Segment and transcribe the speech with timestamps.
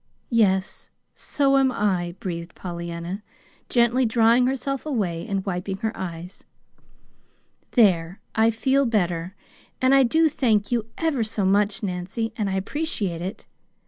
[0.31, 3.21] "Yes, so am I," breathed Pollyanna,
[3.69, 6.43] gently drawing herself away and wiping her eyes.
[7.73, 9.35] "There, I feel better.
[9.79, 13.45] And I do thank you ever so much, Nancy, and I appreciate it.